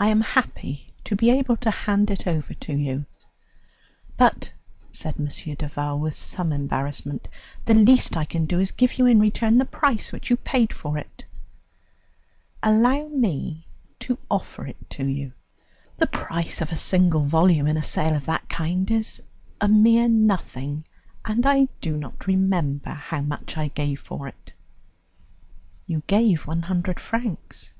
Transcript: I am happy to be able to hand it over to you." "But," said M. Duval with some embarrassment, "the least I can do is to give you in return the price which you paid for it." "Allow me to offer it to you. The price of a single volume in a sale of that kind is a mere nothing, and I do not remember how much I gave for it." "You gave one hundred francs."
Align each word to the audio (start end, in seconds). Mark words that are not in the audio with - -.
I 0.00 0.08
am 0.08 0.20
happy 0.22 0.88
to 1.04 1.14
be 1.14 1.30
able 1.30 1.56
to 1.58 1.70
hand 1.70 2.10
it 2.10 2.26
over 2.26 2.54
to 2.54 2.72
you." 2.74 3.06
"But," 4.16 4.50
said 4.90 5.14
M. 5.16 5.26
Duval 5.54 6.00
with 6.00 6.14
some 6.16 6.52
embarrassment, 6.52 7.28
"the 7.64 7.74
least 7.74 8.16
I 8.16 8.24
can 8.24 8.46
do 8.46 8.58
is 8.58 8.72
to 8.72 8.76
give 8.76 8.98
you 8.98 9.06
in 9.06 9.20
return 9.20 9.58
the 9.58 9.64
price 9.64 10.10
which 10.10 10.28
you 10.28 10.36
paid 10.36 10.72
for 10.72 10.98
it." 10.98 11.24
"Allow 12.64 13.06
me 13.06 13.68
to 14.00 14.18
offer 14.28 14.66
it 14.66 14.90
to 14.90 15.06
you. 15.06 15.32
The 15.98 16.08
price 16.08 16.60
of 16.60 16.72
a 16.72 16.76
single 16.76 17.22
volume 17.22 17.68
in 17.68 17.76
a 17.76 17.82
sale 17.84 18.16
of 18.16 18.26
that 18.26 18.48
kind 18.48 18.90
is 18.90 19.22
a 19.60 19.68
mere 19.68 20.08
nothing, 20.08 20.84
and 21.24 21.46
I 21.46 21.68
do 21.80 21.96
not 21.96 22.26
remember 22.26 22.90
how 22.90 23.20
much 23.20 23.56
I 23.56 23.68
gave 23.68 24.00
for 24.00 24.26
it." 24.26 24.52
"You 25.86 26.02
gave 26.08 26.44
one 26.48 26.62
hundred 26.62 26.98
francs." 26.98 27.72